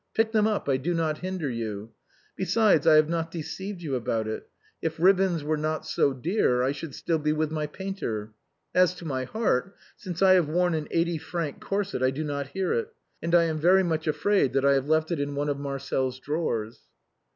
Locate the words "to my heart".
8.95-9.75